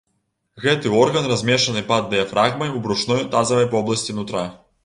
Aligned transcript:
Гэты 0.63 0.91
орган 1.01 1.27
размешчаны 1.33 1.83
пад 1.93 2.09
дыяфрагмай 2.15 2.75
у 2.81 2.85
брушной 2.89 3.23
тазавай 3.37 3.73
вобласці 3.75 4.21
нутра. 4.23 4.43